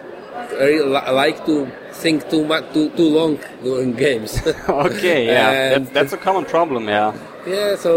really 0.59 0.89
like 0.89 1.45
to 1.47 1.71
think 1.93 2.29
too 2.31 2.45
much, 2.45 2.65
too 2.73 2.89
too 2.91 3.09
long 3.09 3.39
during 3.63 3.93
games. 3.93 4.41
okay, 4.69 5.27
yeah, 5.27 5.79
that, 5.79 5.93
that's 5.93 6.13
a 6.13 6.17
common 6.17 6.45
problem. 6.45 6.89
Yeah, 6.89 7.13
yeah, 7.47 7.77
so 7.77 7.93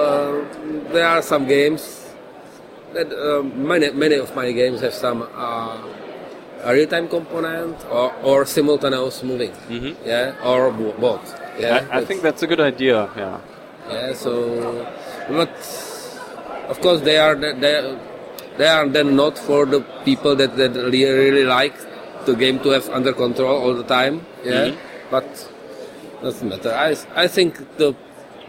uh, 0.00 0.92
there 0.92 1.06
are 1.06 1.22
some 1.22 1.46
games 1.46 2.01
that 2.94 3.08
uh, 3.12 3.42
many 3.42 3.90
many 3.90 4.16
of 4.16 4.34
my 4.36 4.50
games 4.52 4.80
have 4.80 4.94
some. 4.94 5.22
Uh, 5.34 5.78
a 6.64 6.72
real-time 6.72 7.08
component 7.08 7.74
or, 7.90 8.14
or 8.22 8.46
simultaneous 8.46 9.24
moving, 9.24 9.50
yeah, 10.06 10.32
or 10.44 10.70
bo- 10.70 10.92
both. 10.92 11.26
Yeah, 11.58 11.80
Mm-hmm. 11.80 11.92
I, 11.92 11.98
I 11.98 12.04
think 12.04 12.22
that's 12.22 12.42
a 12.44 12.46
good 12.46 12.60
idea. 12.60 13.10
Yeah, 13.16 13.40
Yeah, 13.90 14.12
so 14.14 14.86
but 15.28 15.50
of 16.68 16.80
course 16.80 17.00
they 17.00 17.16
are 17.18 17.34
they, 17.34 17.98
they 18.58 18.68
are 18.68 18.88
then 18.88 19.16
not 19.16 19.38
for 19.38 19.66
the 19.66 19.80
people 20.04 20.36
that, 20.36 20.56
that 20.56 20.72
really, 20.76 21.04
really 21.04 21.44
like 21.44 21.74
the 22.26 22.34
game 22.34 22.60
to 22.60 22.68
have 22.70 22.88
under 22.90 23.12
control 23.12 23.60
all 23.60 23.74
the 23.74 23.82
time. 23.98 24.24
Yeah, 24.44 24.76
but 25.10 25.26
doesn't 26.22 26.48
matter. 26.48 26.72
I 26.72 26.94
I 27.24 27.26
think 27.26 27.58
the 27.76 27.94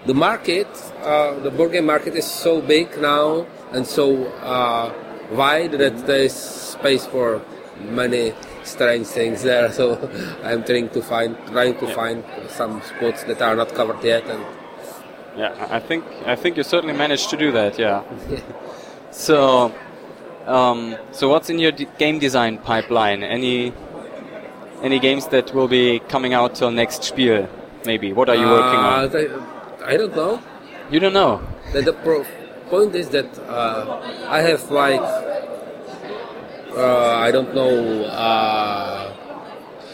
the 0.06 0.14
market, 0.14 0.68
uh, 1.02 1.40
the 1.40 1.50
board 1.50 1.72
game 1.72 1.88
market 1.88 2.14
is 2.14 2.26
so 2.30 2.62
big 2.62 3.02
now 3.02 3.48
and 3.74 3.86
so 3.88 4.26
uh, 4.44 4.94
wide 5.32 5.72
that 5.74 6.06
there 6.08 6.24
is 6.24 6.34
space 6.34 7.06
for 7.06 7.42
many 7.90 8.34
strange 8.64 9.08
things 9.08 9.44
there. 9.44 9.72
So 9.80 9.98
I'm 10.44 10.64
trying 10.64 10.90
to 10.90 11.02
find 11.02 11.36
trying 11.48 11.76
to 11.80 11.88
find 11.94 12.24
some 12.50 12.82
spots 12.82 13.24
that 13.24 13.42
are 13.42 13.56
not 13.56 13.74
covered 13.74 14.04
yet 14.04 14.24
and 14.28 14.44
yeah. 15.38 15.54
I 15.72 15.80
think 15.80 16.04
I 16.26 16.36
think 16.36 16.58
you 16.58 16.64
certainly 16.64 16.96
managed 16.96 17.30
to 17.32 17.38
do 17.38 17.52
that. 17.52 17.80
Yeah. 17.80 18.04
so, 19.12 19.74
um, 20.46 20.96
so 21.12 21.28
what's 21.30 21.50
in 21.50 21.58
your 21.60 21.72
d- 21.72 21.88
game 21.98 22.20
design 22.20 22.58
pipeline? 22.60 23.24
Any 23.24 23.74
any 24.84 25.00
games 25.00 25.28
that 25.28 25.54
will 25.56 25.68
be 25.68 26.00
coming 26.08 26.34
out 26.34 26.54
till 26.56 26.70
next 26.72 27.04
Spiel? 27.04 27.48
Maybe. 27.86 28.14
What 28.14 28.30
are 28.30 28.36
you 28.36 28.46
working 28.48 28.80
Uh, 28.80 29.10
on? 29.42 29.84
I 29.90 29.98
don't 29.98 30.16
know. 30.16 30.40
You 30.92 31.00
don't 31.00 31.14
know. 31.14 31.42
The, 31.74 31.82
the 31.82 31.94
pro- 31.94 32.26
point 32.70 32.96
is 32.96 33.10
that 33.10 33.28
uh, 33.48 34.00
I 34.28 34.42
have 34.42 34.70
like 34.72 35.02
uh, 36.76 37.16
I 37.18 37.32
don't 37.32 37.54
know 37.54 38.04
uh, 38.06 39.14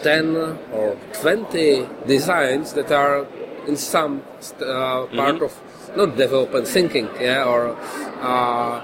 ten 0.03 0.35
or 0.73 0.95
twenty 1.13 1.85
designs 2.07 2.73
that 2.73 2.91
are 2.91 3.27
in 3.67 3.75
some 3.75 4.23
st- 4.39 4.61
uh, 4.63 5.05
part 5.07 5.41
of 5.41 5.53
not 5.95 6.15
development 6.15 6.67
thinking, 6.67 7.09
yeah, 7.19 7.43
or 7.43 7.75
uh, 8.21 8.81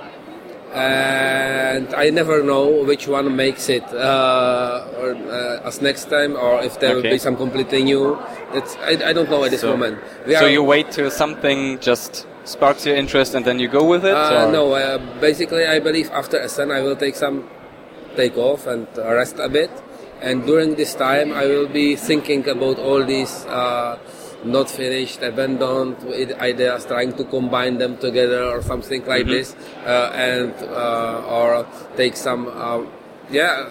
and 0.73 1.93
I 1.95 2.09
never 2.09 2.43
know 2.43 2.83
which 2.83 3.07
one 3.07 3.33
makes 3.35 3.69
it 3.69 3.83
uh, 3.93 4.85
or, 4.99 5.15
uh, 5.15 5.61
as 5.67 5.81
next 5.81 6.09
time, 6.09 6.35
or 6.35 6.61
if 6.61 6.79
there 6.79 6.95
will 6.95 7.03
be 7.03 7.17
some 7.17 7.37
completely 7.37 7.83
new. 7.83 8.19
It's 8.53 8.75
I, 8.77 9.09
I 9.09 9.13
don't 9.13 9.29
know 9.29 9.43
at 9.45 9.51
this 9.51 9.61
So- 9.61 9.71
moment. 9.71 9.99
We 10.27 10.35
So 10.35 10.45
are- 10.45 10.49
you 10.49 10.63
wait 10.63 10.91
till 10.91 11.09
something 11.09 11.79
just 11.79 12.27
sparks 12.45 12.85
your 12.85 12.95
interest 12.95 13.35
and 13.35 13.43
then 13.45 13.59
you 13.59 13.67
go 13.67 13.83
with 13.83 14.05
it? 14.05 14.15
Uh, 14.15 14.49
no, 14.51 14.73
uh, 14.73 14.97
basically, 15.19 15.65
I 15.65 15.79
believe 15.79 16.09
after 16.11 16.39
Essen 16.39 16.71
I 16.71 16.81
will 16.81 16.95
take 16.95 17.15
some 17.15 17.49
take 18.15 18.37
off 18.37 18.65
and 18.67 18.87
rest 18.97 19.37
a 19.39 19.49
bit. 19.49 19.69
And 20.21 20.45
during 20.45 20.75
this 20.75 20.95
time, 20.95 21.33
I 21.33 21.45
will 21.45 21.67
be 21.67 21.95
thinking 21.95 22.47
about 22.47 22.79
all 22.79 23.03
these 23.03 23.45
uh, 23.45 23.99
not 24.45 24.69
finished, 24.69 25.21
abandoned 25.21 25.97
ideas, 26.39 26.85
trying 26.85 27.13
to 27.17 27.23
combine 27.25 27.77
them 27.77 27.97
together 27.97 28.43
or 28.45 28.61
something 28.61 29.05
like 29.05 29.25
Mm-hmm. 29.25 29.31
this, 29.31 29.55
uh, 29.85 30.11
and 30.15 30.53
uh, 30.71 31.27
or 31.37 31.67
take 31.97 32.15
some 32.15 32.47
uh, 32.47 32.81
yeah 33.29 33.67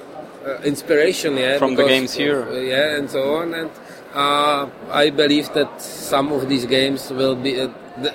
uh, 0.47 0.61
inspiration 0.64 1.37
yeah 1.38 1.59
From 1.59 1.75
the 1.76 1.85
games 1.87 2.12
here. 2.12 2.45
yeah, 2.61 2.97
and 2.99 3.09
so 3.11 3.37
on. 3.37 3.54
And 3.54 3.71
uh, 4.14 4.69
I 4.93 5.11
believe 5.11 5.52
that 5.54 5.81
some 5.81 6.31
of 6.33 6.49
these 6.49 6.66
games 6.66 7.11
will 7.11 7.35
be. 7.37 7.61
Uh, 7.61 7.69
the, 8.02 8.12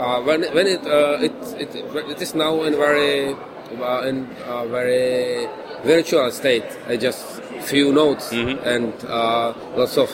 uh, 0.00 0.20
when 0.26 0.40
when 0.56 0.66
it, 0.66 0.80
uh, 0.86 1.26
it 1.26 1.34
it 1.60 1.70
it 2.12 2.18
is 2.22 2.32
now 2.34 2.62
in 2.64 2.72
very 2.74 3.36
uh, 3.76 4.08
in 4.08 4.16
a 4.48 4.66
very 4.66 5.46
virtual 5.84 6.30
state. 6.32 6.64
I 6.88 6.96
just 6.96 7.20
few 7.70 7.92
notes 7.92 8.32
and 8.64 8.92
uh, 9.04 9.52
lots 9.76 9.96
of 9.98 10.08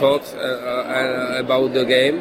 thoughts 0.00 0.34
uh, 0.34 0.38
uh, 0.38 1.40
about 1.40 1.72
the 1.72 1.84
game. 1.84 2.20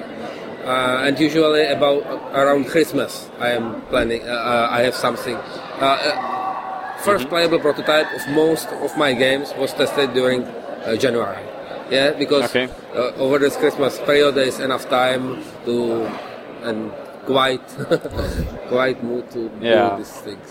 Uh, 0.64 1.04
and 1.06 1.20
usually 1.20 1.66
about 1.68 2.00
around 2.32 2.64
Christmas, 2.72 3.28
I 3.40 3.50
am 3.52 3.82
planning. 3.92 4.24
Uh, 4.24 4.32
uh, 4.32 4.68
I 4.72 4.80
have 4.88 4.96
something. 4.96 5.36
Uh, 5.36 5.84
uh, 5.84 6.98
first 7.04 7.28
playable 7.28 7.60
prototype 7.60 8.08
of 8.16 8.24
most 8.32 8.68
of 8.86 8.96
my 8.96 9.12
games 9.12 9.52
was 9.60 9.74
tested 9.74 10.14
during 10.14 10.44
uh, 10.44 10.96
January. 10.96 11.44
Yeah, 11.92 12.12
because 12.16 12.48
Okay. 12.48 12.70
uh, 12.96 13.12
over 13.20 13.40
this 13.44 13.58
Christmas 13.60 14.00
period 14.08 14.36
there 14.36 14.48
is 14.48 14.60
enough 14.64 14.88
time 14.88 15.44
to 15.68 16.08
and 16.64 16.92
quite 17.26 17.68
quite 18.70 19.04
mood 19.04 19.30
to 19.32 19.50
Yeah. 19.62 19.90
do 19.92 19.98
these 19.98 20.12
things. 20.22 20.50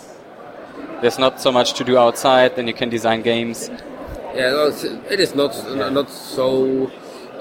there's 1.02 1.18
not 1.18 1.40
so 1.40 1.50
much 1.52 1.72
to 1.74 1.84
do 1.84 1.98
outside, 1.98 2.56
then 2.56 2.66
you 2.68 2.74
can 2.74 2.88
design 2.88 3.22
games. 3.22 3.68
Yeah, 4.34 4.50
no, 4.56 4.66
it 5.10 5.20
is 5.20 5.34
not 5.34 5.52
not 5.92 6.08
so 6.10 6.90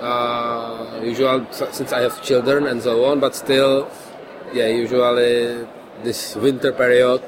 uh, 0.01 0.99
usual 1.03 1.45
since 1.51 1.93
I 1.93 2.01
have 2.01 2.21
children 2.21 2.67
and 2.67 2.81
so 2.81 3.05
on. 3.05 3.19
But 3.19 3.35
still, 3.35 3.87
yeah, 4.53 4.67
usually 4.67 5.65
this 6.03 6.35
winter 6.35 6.71
period 6.73 7.21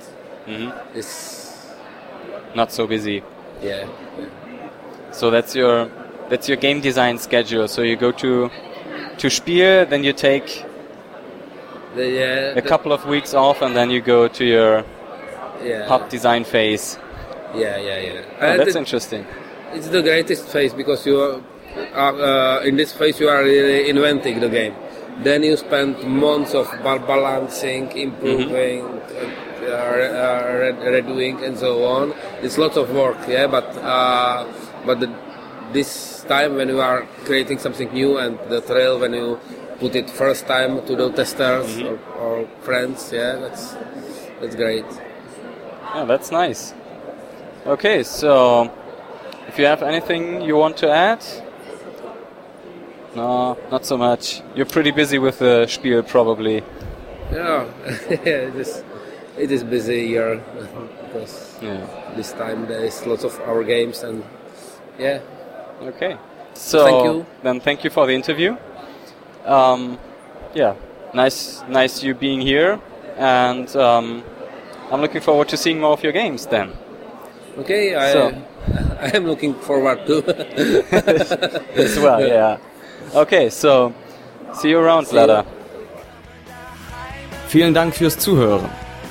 is 0.96 1.10
Not 2.56 2.72
so 2.72 2.88
busy. 2.88 3.24
yeah. 3.62 3.88
So 5.12 5.30
that's 5.30 5.56
your 5.56 5.88
that's 6.30 6.48
your 6.50 6.58
game 6.58 6.82
design 6.82 7.18
schedule. 7.20 7.68
So 7.68 7.82
you 7.84 7.96
go 7.96 8.12
to 8.12 8.50
to 9.20 9.30
Spiel, 9.30 9.86
then 9.86 10.04
you 10.04 10.14
take 10.14 10.66
The, 11.96 12.10
yeah, 12.10 12.58
a 12.58 12.62
couple 12.62 12.92
of 12.92 13.06
weeks 13.06 13.34
off, 13.34 13.62
and 13.62 13.76
then 13.76 13.90
you 13.92 14.02
go 14.02 14.28
to 14.28 14.44
your 14.46 14.84
yeah, 15.64 15.88
pop 15.88 16.10
design 16.10 16.44
phase. 16.44 16.98
yeah, 17.56 17.78
yeah, 17.78 18.00
yeah. 18.00 18.22
Oh, 18.42 18.58
that's 18.58 18.76
it- 18.76 18.80
interesting. 18.80 19.26
It's 19.74 19.88
the 19.90 20.02
greatest 20.02 20.46
phase 20.50 20.74
because 20.74 21.06
you 21.06 21.20
are, 21.20 21.42
uh, 21.96 22.60
uh, 22.60 22.62
in 22.64 22.76
this 22.78 22.94
phase 22.94 23.20
you 23.20 23.28
are 23.30 23.44
really 23.44 23.90
inventing 23.90 24.40
the 24.40 24.50
game. 24.50 24.76
Then 25.24 25.44
you 25.44 25.58
spend 25.58 26.04
months 26.04 26.54
of 26.54 26.68
balancing, 26.84 27.92
improving, 27.92 28.82
uh, 28.86 29.66
uh, 29.66 30.60
re- 30.62 31.02
redoing, 31.02 31.44
and 31.44 31.58
so 31.58 31.86
on. 31.86 32.14
It's 32.42 32.58
lots 32.58 32.78
of 32.78 32.90
work, 32.92 33.18
yeah. 33.28 33.48
But 33.48 33.66
uh, 33.78 34.46
but 34.86 35.00
the, 35.00 35.10
this 35.74 36.24
time 36.28 36.56
when 36.56 36.70
you 36.70 36.80
are 36.82 37.06
creating 37.26 37.58
something 37.60 37.92
new 37.94 38.18
and 38.18 38.38
the 38.50 38.62
thrill 38.62 39.00
when 39.00 39.14
you 39.14 39.40
put 39.84 39.96
it 39.98 40.10
first 40.10 40.48
time 40.48 40.74
to 40.88 40.96
the 40.96 41.12
testers 41.12 41.68
mm-hmm. 41.68 42.22
or, 42.22 42.44
or 42.44 42.48
friends, 42.62 43.12
yeah, 43.12 43.36
that's 43.36 43.76
that's 44.40 44.56
great. 44.56 44.86
Yeah, 45.94 46.06
that's 46.06 46.32
nice. 46.32 46.74
Okay, 47.66 48.04
so 48.04 48.72
if 49.50 49.60
you 49.60 49.66
have 49.66 49.84
anything 49.84 50.42
you 50.42 50.56
want 50.56 50.78
to 50.78 50.90
add? 50.90 51.22
No, 53.16 53.58
not 53.72 53.86
so 53.86 53.98
much. 53.98 54.42
You're 54.56 54.72
pretty 54.78 54.92
busy 54.92 55.20
with 55.20 55.40
the 55.40 55.68
Spiel, 55.68 56.02
probably. 56.02 56.64
Yeah, 57.32 57.66
it 58.10 58.56
is. 58.56 58.84
It 59.38 59.52
is 59.52 59.64
busy 59.64 60.08
here 60.08 60.42
because 61.04 61.58
Yeah. 61.62 61.86
this 62.16 62.32
time 62.32 62.68
there 62.68 62.86
is 62.86 63.06
lots 63.06 63.24
of 63.26 63.34
our 63.42 63.64
games 63.64 64.04
and 64.04 64.24
yeah. 64.98 65.20
Okay. 65.82 66.18
So 66.54 66.86
Thank 66.86 67.04
you. 67.06 67.26
then, 67.44 67.60
thank 67.60 67.84
you 67.84 67.90
for 67.90 68.06
the 68.08 68.14
interview. 68.14 68.56
Um, 69.46 69.98
yeah, 70.54 70.76
nice, 71.14 71.64
nice 71.68 72.04
you 72.04 72.14
being 72.14 72.42
here, 72.42 72.80
and 73.18 73.74
um, 73.76 74.24
I'm 74.92 75.02
looking 75.02 75.22
forward 75.22 75.50
to 75.50 75.58
seeing 75.58 75.80
more 75.80 75.92
of 75.94 76.04
your 76.04 76.14
games. 76.14 76.48
Then. 76.48 76.72
Okay, 77.58 77.96
I 77.96 78.14
So. 78.14 78.32
I 79.02 79.12
am 79.18 79.26
looking 79.26 79.54
forward 79.56 80.06
to. 80.08 80.24
as 81.76 82.00
well. 82.00 82.22
Yeah. 82.28 82.58
Okay, 83.14 83.50
so 83.50 83.94
see 84.54 84.70
you 84.70 84.80
around, 84.80 85.08
See. 85.08 85.16
Lada. 85.16 85.46
Vielen 87.48 87.74
Dank 87.74 87.96
fürs 87.96 88.18
Zuhören. 88.18 88.70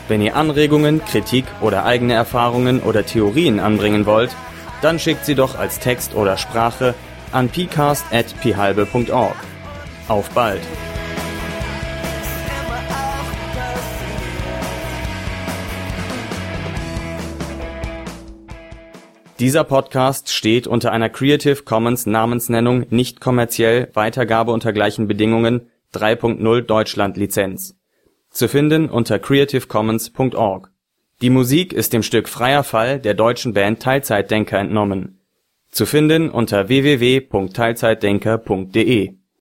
Wenn 0.09 0.21
ihr 0.21 0.35
Anregungen, 0.35 1.05
Kritik 1.05 1.45
oder 1.61 1.85
eigene 1.85 2.15
Erfahrungen 2.15 2.81
oder 2.81 3.05
Theorien 3.07 3.61
anbringen 3.61 4.05
wollt, 4.05 4.31
dann 4.81 4.99
schickt 4.99 5.25
sie 5.25 5.37
doch 5.37 5.57
als 5.57 5.79
Text 5.79 6.15
oder 6.17 6.37
Sprache 6.37 6.95
an 7.31 7.49
pcast.phalbe.org. 7.49 9.37
Auf 10.13 10.29
bald! 10.35 10.61
Dieser 19.39 19.65
Podcast 19.65 20.31
steht 20.31 20.67
unter 20.67 20.93
einer 20.93 21.09
Creative 21.09 21.63
Commons 21.63 22.05
Namensnennung 22.05 22.85
nicht 22.91 23.23
kommerziell 23.23 23.89
Weitergabe 23.95 24.53
unter 24.53 24.75
gleichen 24.75 25.09
Bedingungen 25.09 25.71
3.0 25.95 26.61
Deutschland 26.61 27.17
Lizenz. 27.17 27.79
Zu 28.29 28.49
finden 28.49 28.91
unter 28.91 29.19
creativecommons.org. 29.19 30.71
Die 31.23 31.31
Musik 31.31 31.73
ist 31.73 31.95
dem 31.95 32.03
Stück 32.03 32.29
Freier 32.29 32.65
Fall 32.65 32.99
der 32.99 33.15
deutschen 33.15 33.55
Band 33.55 33.81
Teilzeitdenker 33.81 34.59
entnommen. 34.59 35.23
Zu 35.71 35.87
finden 35.87 36.29
unter 36.29 36.69
www.teilzeitdenker.de 36.69 39.22